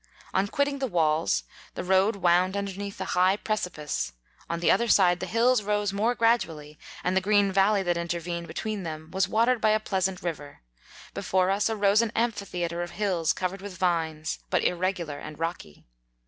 [0.33, 1.43] On quitting the walls,
[1.75, 4.13] the road wound underneath a high precipice;
[4.49, 7.85] on the other side the hills rose more gradually, and the green val 32 lev
[7.85, 10.61] that intervened between them was watered by a pleasant river;
[11.13, 15.85] before us arose an amphitheatre of hills covered with vines, but irregular and rocky.